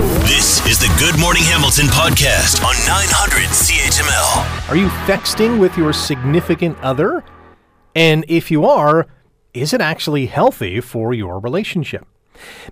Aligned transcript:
This 0.00 0.64
is 0.64 0.78
the 0.78 0.90
Good 0.98 1.20
Morning 1.20 1.42
Hamilton 1.42 1.84
podcast 1.84 2.64
on 2.64 2.74
900 2.86 3.50
CHML. 3.50 4.70
Are 4.70 4.76
you 4.76 4.88
texting 5.04 5.60
with 5.60 5.76
your 5.76 5.92
significant 5.92 6.78
other? 6.80 7.22
And 7.94 8.24
if 8.26 8.50
you 8.50 8.64
are, 8.64 9.06
is 9.52 9.74
it 9.74 9.82
actually 9.82 10.24
healthy 10.24 10.80
for 10.80 11.12
your 11.12 11.38
relationship? 11.38 12.06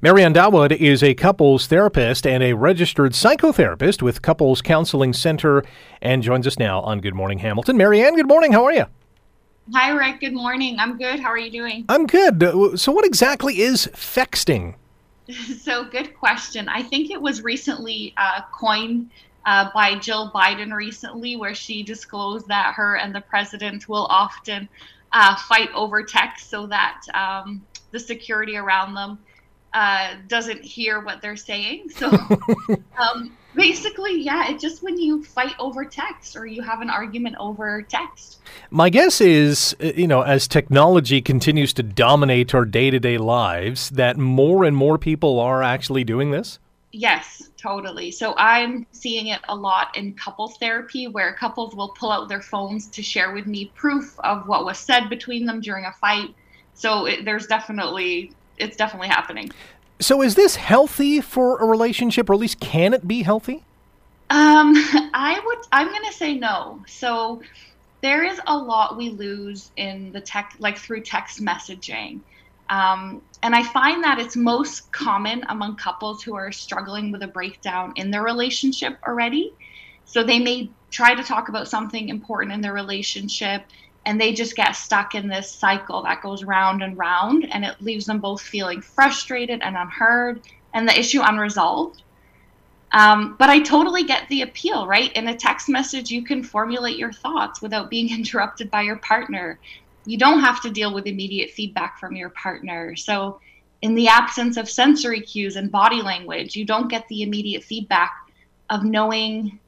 Marianne 0.00 0.32
Dawood 0.32 0.72
is 0.74 1.02
a 1.02 1.12
couples 1.12 1.66
therapist 1.66 2.26
and 2.26 2.42
a 2.42 2.54
registered 2.54 3.12
psychotherapist 3.12 4.00
with 4.00 4.22
Couples 4.22 4.62
Counseling 4.62 5.12
Center 5.12 5.62
and 6.00 6.22
joins 6.22 6.46
us 6.46 6.58
now 6.58 6.80
on 6.80 7.02
Good 7.02 7.14
Morning 7.14 7.40
Hamilton. 7.40 7.76
Marianne, 7.76 8.16
good 8.16 8.26
morning. 8.28 8.52
How 8.52 8.64
are 8.64 8.72
you? 8.72 8.86
Hi, 9.74 9.90
Rick. 9.90 10.20
Good 10.20 10.32
morning. 10.32 10.78
I'm 10.78 10.96
good. 10.96 11.20
How 11.20 11.28
are 11.28 11.36
you 11.36 11.50
doing? 11.50 11.84
I'm 11.90 12.06
good. 12.06 12.42
So, 12.80 12.90
what 12.90 13.04
exactly 13.04 13.60
is 13.60 13.86
fexting? 13.92 14.76
So, 15.60 15.84
good 15.84 16.16
question. 16.16 16.68
I 16.68 16.82
think 16.82 17.10
it 17.10 17.20
was 17.20 17.42
recently 17.42 18.14
uh, 18.16 18.42
coined 18.52 19.10
uh, 19.44 19.70
by 19.74 19.98
Jill 19.98 20.30
Biden 20.34 20.72
recently, 20.72 21.36
where 21.36 21.54
she 21.54 21.82
disclosed 21.82 22.48
that 22.48 22.74
her 22.74 22.96
and 22.96 23.14
the 23.14 23.20
president 23.20 23.88
will 23.88 24.06
often 24.06 24.68
uh, 25.12 25.36
fight 25.36 25.70
over 25.74 26.02
text 26.02 26.50
so 26.50 26.66
that 26.66 27.02
um, 27.14 27.64
the 27.90 27.98
security 27.98 28.56
around 28.56 28.94
them 28.94 29.18
uh, 29.74 30.14
doesn't 30.28 30.62
hear 30.62 31.00
what 31.00 31.20
they're 31.22 31.36
saying. 31.36 31.90
So, 31.90 32.10
um, 32.98 33.36
basically, 33.54 34.20
yeah, 34.20 34.50
it's 34.50 34.62
just 34.62 34.82
when 34.82 34.98
you 34.98 35.24
fight 35.24 35.54
over 35.58 35.84
text 35.84 36.36
or 36.36 36.46
you 36.46 36.62
have 36.62 36.80
an 36.80 36.90
argument 36.90 37.36
over 37.38 37.82
text. 37.82 38.40
My 38.70 38.90
guess 38.90 39.20
is, 39.20 39.74
uh, 39.82 39.92
you 39.96 40.06
know, 40.06 40.22
as 40.22 40.48
technology 40.48 41.20
continues 41.20 41.72
to 41.74 41.82
dominate 41.82 42.54
our 42.54 42.64
day 42.64 42.90
to 42.90 43.00
day 43.00 43.18
lives, 43.18 43.90
that 43.90 44.16
more 44.16 44.64
and 44.64 44.76
more 44.76 44.98
people 44.98 45.40
are 45.40 45.62
actually 45.62 46.04
doing 46.04 46.30
this. 46.30 46.58
Yes, 46.92 47.50
totally. 47.58 48.10
So 48.10 48.34
I'm 48.38 48.86
seeing 48.92 49.26
it 49.28 49.40
a 49.48 49.54
lot 49.54 49.96
in 49.96 50.14
couples 50.14 50.56
therapy 50.56 51.06
where 51.06 51.34
couples 51.34 51.74
will 51.74 51.90
pull 51.90 52.10
out 52.10 52.28
their 52.28 52.40
phones 52.40 52.86
to 52.88 53.02
share 53.02 53.32
with 53.32 53.46
me 53.46 53.70
proof 53.74 54.18
of 54.20 54.48
what 54.48 54.64
was 54.64 54.78
said 54.78 55.10
between 55.10 55.44
them 55.44 55.60
during 55.60 55.84
a 55.84 55.92
fight. 55.92 56.34
So 56.72 57.06
it, 57.06 57.24
there's 57.24 57.46
definitely 57.46 58.32
it's 58.56 58.76
definitely 58.76 59.08
happening. 59.08 59.50
So, 60.00 60.22
is 60.22 60.36
this 60.36 60.56
healthy 60.56 61.20
for 61.20 61.58
a 61.58 61.64
relationship, 61.64 62.30
or 62.30 62.34
at 62.34 62.38
least 62.38 62.60
can 62.60 62.94
it 62.94 63.08
be 63.08 63.22
healthy? 63.22 63.64
Um, 64.30 64.74
I 65.14 65.40
would. 65.44 65.58
I'm 65.72 65.88
gonna 65.88 66.12
say 66.12 66.34
no. 66.34 66.82
So 66.86 67.42
there 68.00 68.24
is 68.24 68.40
a 68.46 68.56
lot 68.56 68.96
we 68.96 69.10
lose 69.10 69.72
in 69.76 70.12
the 70.12 70.20
tech, 70.20 70.54
like 70.58 70.78
through 70.78 71.00
text 71.00 71.40
messaging, 71.42 72.20
um, 72.70 73.22
and 73.42 73.54
I 73.54 73.62
find 73.62 74.04
that 74.04 74.18
it's 74.18 74.36
most 74.36 74.92
common 74.92 75.44
among 75.48 75.76
couples 75.76 76.22
who 76.22 76.34
are 76.34 76.52
struggling 76.52 77.10
with 77.10 77.22
a 77.22 77.28
breakdown 77.28 77.92
in 77.96 78.10
their 78.10 78.22
relationship 78.22 78.98
already. 79.06 79.52
So 80.04 80.22
they 80.22 80.38
may 80.38 80.70
try 80.90 81.14
to 81.14 81.22
talk 81.22 81.48
about 81.48 81.68
something 81.68 82.08
important 82.08 82.52
in 82.52 82.60
their 82.60 82.72
relationship, 82.72 83.64
and 84.06 84.20
they 84.20 84.32
just 84.32 84.56
get 84.56 84.72
stuck 84.72 85.14
in 85.14 85.28
this 85.28 85.50
cycle 85.50 86.02
that 86.02 86.22
goes 86.22 86.44
round 86.44 86.82
and 86.82 86.96
round, 86.96 87.46
and 87.52 87.64
it 87.64 87.80
leaves 87.80 88.06
them 88.06 88.20
both 88.20 88.40
feeling 88.40 88.80
frustrated 88.80 89.60
and 89.62 89.76
unheard, 89.76 90.40
and 90.74 90.88
the 90.88 90.98
issue 90.98 91.20
unresolved. 91.22 92.02
Um, 92.92 93.36
but 93.38 93.50
I 93.50 93.60
totally 93.60 94.04
get 94.04 94.28
the 94.28 94.42
appeal, 94.42 94.86
right? 94.86 95.12
In 95.12 95.28
a 95.28 95.36
text 95.36 95.68
message, 95.68 96.10
you 96.10 96.22
can 96.22 96.42
formulate 96.42 96.96
your 96.96 97.12
thoughts 97.12 97.60
without 97.60 97.90
being 97.90 98.10
interrupted 98.14 98.70
by 98.70 98.82
your 98.82 98.96
partner. 98.96 99.58
You 100.06 100.16
don't 100.16 100.40
have 100.40 100.62
to 100.62 100.70
deal 100.70 100.94
with 100.94 101.06
immediate 101.06 101.50
feedback 101.50 101.98
from 101.98 102.16
your 102.16 102.30
partner. 102.30 102.96
So, 102.96 103.40
in 103.82 103.94
the 103.94 104.08
absence 104.08 104.56
of 104.56 104.68
sensory 104.68 105.20
cues 105.20 105.54
and 105.54 105.70
body 105.70 106.02
language, 106.02 106.56
you 106.56 106.64
don't 106.64 106.88
get 106.88 107.06
the 107.08 107.22
immediate 107.22 107.62
feedback 107.62 108.12
of 108.70 108.82
knowing 108.82 109.60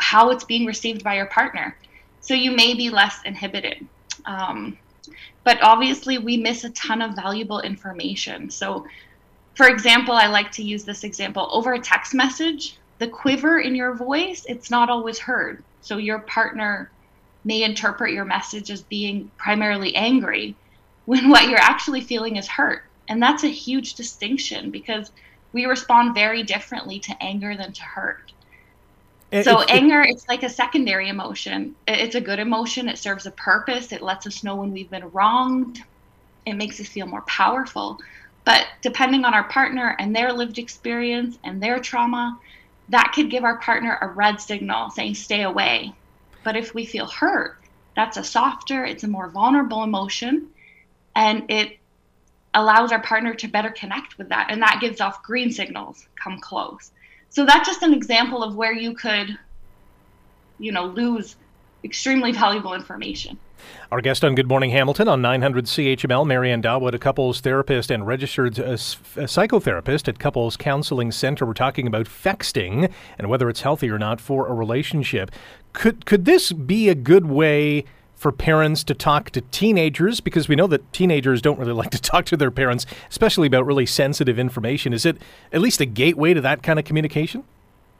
how 0.00 0.30
it's 0.30 0.44
being 0.44 0.66
received 0.66 1.02
by 1.02 1.16
your 1.16 1.26
partner. 1.26 1.74
So, 2.24 2.34
you 2.34 2.50
may 2.50 2.74
be 2.74 2.90
less 2.90 3.20
inhibited. 3.24 3.86
Um, 4.26 4.78
but 5.44 5.62
obviously, 5.62 6.18
we 6.18 6.36
miss 6.36 6.64
a 6.64 6.70
ton 6.70 7.02
of 7.02 7.14
valuable 7.14 7.60
information. 7.60 8.50
So, 8.50 8.86
for 9.54 9.68
example, 9.68 10.14
I 10.14 10.26
like 10.26 10.50
to 10.52 10.62
use 10.62 10.84
this 10.84 11.04
example 11.04 11.48
over 11.52 11.74
a 11.74 11.80
text 11.80 12.14
message, 12.14 12.76
the 12.98 13.08
quiver 13.08 13.58
in 13.58 13.74
your 13.74 13.94
voice, 13.94 14.44
it's 14.48 14.70
not 14.70 14.90
always 14.90 15.18
heard. 15.18 15.62
So 15.80 15.96
your 15.96 16.20
partner 16.20 16.90
may 17.44 17.62
interpret 17.62 18.12
your 18.12 18.24
message 18.24 18.70
as 18.70 18.82
being 18.82 19.30
primarily 19.36 19.94
angry 19.94 20.56
when 21.04 21.28
what 21.28 21.48
you're 21.48 21.58
actually 21.58 22.00
feeling 22.00 22.36
is 22.36 22.48
hurt. 22.48 22.84
And 23.08 23.22
that's 23.22 23.44
a 23.44 23.48
huge 23.48 23.94
distinction 23.94 24.70
because 24.70 25.12
we 25.52 25.66
respond 25.66 26.14
very 26.14 26.42
differently 26.42 26.98
to 27.00 27.22
anger 27.22 27.56
than 27.56 27.72
to 27.72 27.82
hurt. 27.82 28.32
It- 29.34 29.44
So 29.44 29.60
it- 29.60 29.70
anger, 29.70 30.00
it's 30.02 30.28
like 30.28 30.44
a 30.44 30.48
secondary 30.48 31.08
emotion. 31.08 31.74
It's 31.88 32.14
a 32.14 32.20
good 32.20 32.38
emotion. 32.38 32.88
It 32.88 32.98
serves 32.98 33.26
a 33.26 33.32
purpose. 33.32 33.90
It 33.90 34.00
lets 34.00 34.28
us 34.28 34.44
know 34.44 34.54
when 34.54 34.70
we've 34.70 34.90
been 34.90 35.10
wronged. 35.10 35.82
It 36.46 36.54
makes 36.54 36.78
us 36.78 36.86
feel 36.86 37.06
more 37.06 37.22
powerful. 37.22 37.98
But 38.44 38.66
depending 38.80 39.24
on 39.24 39.34
our 39.34 39.42
partner 39.44 39.96
and 39.98 40.14
their 40.14 40.32
lived 40.32 40.58
experience 40.58 41.36
and 41.42 41.60
their 41.60 41.80
trauma, 41.80 42.38
that 42.90 43.12
could 43.12 43.28
give 43.28 43.42
our 43.42 43.56
partner 43.56 43.98
a 44.00 44.06
red 44.06 44.40
signal 44.40 44.90
saying 44.90 45.14
stay 45.16 45.42
away. 45.42 45.92
But 46.44 46.56
if 46.56 46.72
we 46.72 46.84
feel 46.84 47.06
hurt, 47.06 47.58
that's 47.96 48.16
a 48.16 48.22
softer, 48.22 48.84
it's 48.84 49.02
a 49.02 49.08
more 49.08 49.30
vulnerable 49.30 49.82
emotion, 49.82 50.48
and 51.16 51.50
it 51.50 51.78
allows 52.52 52.92
our 52.92 53.00
partner 53.00 53.34
to 53.34 53.48
better 53.48 53.70
connect 53.70 54.16
with 54.16 54.28
that. 54.28 54.46
And 54.50 54.62
that 54.62 54.78
gives 54.80 55.00
off 55.00 55.24
green 55.24 55.50
signals 55.50 56.06
come 56.22 56.38
close. 56.38 56.92
So 57.34 57.44
that's 57.44 57.68
just 57.68 57.82
an 57.82 57.92
example 57.92 58.44
of 58.44 58.54
where 58.54 58.72
you 58.72 58.94
could, 58.94 59.36
you 60.60 60.70
know, 60.70 60.86
lose 60.86 61.34
extremely 61.82 62.30
valuable 62.30 62.74
information. 62.74 63.36
Our 63.90 64.00
guest 64.00 64.22
on 64.22 64.36
Good 64.36 64.46
Morning 64.46 64.70
Hamilton 64.70 65.08
on 65.08 65.20
900 65.20 65.64
CHML, 65.64 66.24
Marianne 66.28 66.62
Dawood, 66.62 66.94
a 66.94 66.98
couples 66.98 67.40
therapist 67.40 67.90
and 67.90 68.06
registered 68.06 68.60
uh, 68.60 68.74
psychotherapist 68.74 70.06
at 70.06 70.20
Couples 70.20 70.56
Counseling 70.56 71.10
Center. 71.10 71.44
We're 71.44 71.54
talking 71.54 71.88
about 71.88 72.06
fexting 72.06 72.92
and 73.18 73.28
whether 73.28 73.48
it's 73.48 73.62
healthy 73.62 73.90
or 73.90 73.98
not 73.98 74.20
for 74.20 74.46
a 74.46 74.54
relationship. 74.54 75.32
Could 75.72 76.06
could 76.06 76.26
this 76.26 76.52
be 76.52 76.88
a 76.88 76.94
good 76.94 77.26
way 77.26 77.84
for 78.24 78.32
parents 78.32 78.82
to 78.82 78.94
talk 78.94 79.28
to 79.28 79.42
teenagers? 79.42 80.20
Because 80.20 80.48
we 80.48 80.56
know 80.56 80.66
that 80.68 80.90
teenagers 80.94 81.42
don't 81.42 81.58
really 81.58 81.72
like 81.82 81.90
to 81.90 82.00
talk 82.00 82.24
to 82.24 82.38
their 82.38 82.50
parents, 82.50 82.86
especially 83.10 83.46
about 83.46 83.66
really 83.66 83.84
sensitive 83.84 84.38
information. 84.38 84.94
Is 84.94 85.04
it 85.04 85.18
at 85.52 85.60
least 85.60 85.82
a 85.82 85.84
gateway 85.84 86.32
to 86.32 86.40
that 86.40 86.62
kind 86.62 86.78
of 86.78 86.86
communication? 86.86 87.44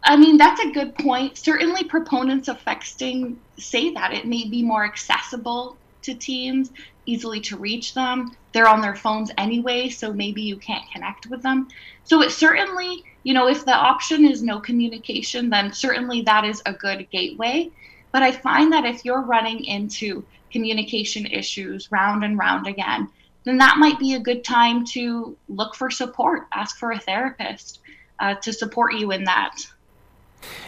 I 0.03 0.17
mean, 0.17 0.39
that's 0.39 0.62
a 0.62 0.71
good 0.71 0.95
point. 0.95 1.37
Certainly, 1.37 1.85
proponents 1.85 2.49
of 2.49 2.59
texting 2.65 3.37
say 3.59 3.93
that 3.93 4.15
it 4.15 4.27
may 4.27 4.49
be 4.49 4.62
more 4.62 4.87
accessible 4.87 5.77
to 6.01 6.15
teens, 6.15 6.73
easily 7.05 7.41
to 7.41 7.59
reach 7.59 7.93
them. 7.93 8.35
They're 8.53 8.69
on 8.69 8.81
their 8.81 8.97
phones 8.97 9.31
anyway, 9.37 9.91
so 9.91 10.11
maybe 10.11 10.41
you 10.41 10.56
can't 10.56 10.91
connect 10.91 11.27
with 11.27 11.43
them. 11.43 11.69
So, 12.05 12.23
it 12.23 12.31
certainly, 12.31 13.05
you 13.25 13.35
know, 13.35 13.47
if 13.47 13.67
the 13.67 13.77
option 13.77 14.25
is 14.27 14.43
no 14.43 14.59
communication, 14.59 15.51
then 15.51 15.71
certainly 15.75 16.23
that 16.23 16.47
is 16.47 16.62
a 16.65 16.73
good 16.73 17.06
gateway. 17.11 17.71
But 18.14 18.22
I 18.22 18.30
find 18.30 18.72
that 18.72 18.84
if 18.84 19.04
you're 19.04 19.22
running 19.22 19.64
into 19.64 20.25
communication 20.52 21.26
issues 21.26 21.91
round 21.91 22.22
and 22.22 22.38
round 22.38 22.69
again, 22.69 23.08
then 23.42 23.58
that 23.58 23.78
might 23.78 23.98
be 23.98 24.14
a 24.14 24.20
good 24.20 24.44
time 24.44 24.84
to 24.92 25.36
look 25.48 25.75
for 25.75 25.91
support, 25.91 26.42
ask 26.54 26.78
for 26.78 26.92
a 26.92 27.00
therapist 27.00 27.80
uh, 28.20 28.34
to 28.34 28.52
support 28.52 28.94
you 28.94 29.10
in 29.10 29.25
that. 29.25 29.56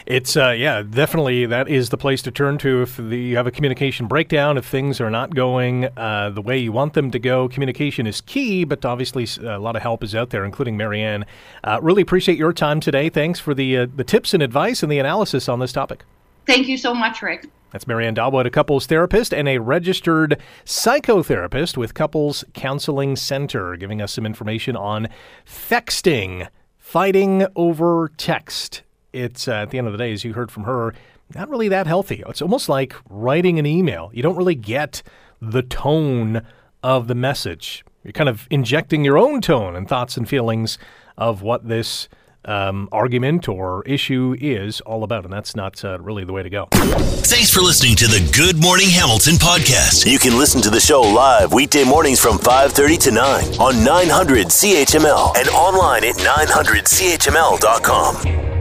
It's 0.06 0.36
uh, 0.36 0.56
yeah, 0.58 0.82
definitely 0.82 1.46
that 1.46 1.68
is 1.68 1.90
the 1.90 1.96
place 1.96 2.20
to 2.22 2.32
turn 2.32 2.58
to 2.58 2.82
if 2.82 2.96
the, 2.96 3.16
you 3.16 3.36
have 3.36 3.46
a 3.46 3.52
communication 3.52 4.08
breakdown. 4.08 4.58
If 4.58 4.66
things 4.66 5.00
are 5.00 5.10
not 5.10 5.32
going 5.32 5.84
uh, 5.96 6.30
the 6.30 6.42
way 6.42 6.58
you 6.58 6.72
want 6.72 6.94
them 6.94 7.12
to 7.12 7.18
go, 7.20 7.48
communication 7.48 8.08
is 8.08 8.22
key. 8.22 8.64
But 8.64 8.84
obviously, 8.84 9.28
a 9.46 9.60
lot 9.60 9.76
of 9.76 9.82
help 9.82 10.02
is 10.02 10.16
out 10.16 10.30
there, 10.30 10.44
including 10.44 10.76
Marianne. 10.76 11.24
Uh, 11.62 11.78
really 11.80 12.02
appreciate 12.02 12.38
your 12.38 12.52
time 12.52 12.80
today. 12.80 13.08
Thanks 13.08 13.38
for 13.38 13.54
the 13.54 13.76
uh, 13.76 13.86
the 13.94 14.02
tips 14.02 14.34
and 14.34 14.42
advice 14.42 14.82
and 14.82 14.90
the 14.90 14.98
analysis 14.98 15.48
on 15.48 15.60
this 15.60 15.70
topic. 15.70 16.02
Thank 16.46 16.68
you 16.68 16.76
so 16.76 16.94
much, 16.94 17.22
Rick. 17.22 17.48
That's 17.72 17.86
Marianne 17.86 18.14
Dawood, 18.14 18.46
a 18.46 18.50
couples 18.50 18.86
therapist 18.86 19.34
and 19.34 19.48
a 19.48 19.58
registered 19.58 20.40
psychotherapist 20.64 21.76
with 21.76 21.94
Couples 21.94 22.44
Counseling 22.54 23.16
Center, 23.16 23.76
giving 23.76 24.00
us 24.00 24.12
some 24.12 24.24
information 24.24 24.76
on 24.76 25.08
fexting, 25.44 26.48
fighting 26.78 27.46
over 27.56 28.12
text. 28.16 28.82
It's 29.12 29.48
uh, 29.48 29.54
at 29.54 29.70
the 29.70 29.78
end 29.78 29.88
of 29.88 29.92
the 29.92 29.98
day, 29.98 30.12
as 30.12 30.24
you 30.24 30.32
heard 30.32 30.50
from 30.50 30.64
her, 30.64 30.94
not 31.34 31.50
really 31.50 31.68
that 31.68 31.86
healthy. 31.86 32.22
It's 32.28 32.40
almost 32.40 32.68
like 32.68 32.94
writing 33.10 33.58
an 33.58 33.66
email. 33.66 34.10
You 34.14 34.22
don't 34.22 34.36
really 34.36 34.54
get 34.54 35.02
the 35.42 35.62
tone 35.62 36.46
of 36.82 37.08
the 37.08 37.14
message. 37.14 37.84
You're 38.04 38.12
kind 38.12 38.28
of 38.28 38.46
injecting 38.50 39.04
your 39.04 39.18
own 39.18 39.40
tone 39.40 39.74
and 39.74 39.88
thoughts 39.88 40.16
and 40.16 40.28
feelings 40.28 40.78
of 41.18 41.42
what 41.42 41.66
this 41.66 42.08
um, 42.46 42.88
argument 42.92 43.48
or 43.48 43.82
issue 43.84 44.36
is 44.40 44.80
all 44.82 45.02
about, 45.04 45.24
and 45.24 45.32
that's 45.32 45.54
not 45.54 45.84
uh, 45.84 45.98
really 46.00 46.24
the 46.24 46.32
way 46.32 46.42
to 46.42 46.50
go. 46.50 46.68
Thanks 46.72 47.52
for 47.52 47.60
listening 47.60 47.96
to 47.96 48.06
the 48.06 48.26
Good 48.34 48.56
Morning 48.62 48.88
Hamilton 48.88 49.34
podcast. 49.34 50.10
You 50.10 50.18
can 50.18 50.38
listen 50.38 50.62
to 50.62 50.70
the 50.70 50.80
show 50.80 51.02
live 51.02 51.52
weekday 51.52 51.84
mornings 51.84 52.18
from 52.20 52.38
5:30 52.38 52.98
to 52.98 53.10
9 53.10 53.44
on 53.60 53.84
900 53.84 54.46
CHML 54.46 55.36
and 55.36 55.48
online 55.50 56.04
at 56.04 56.14
900CHML.com. 56.16 58.55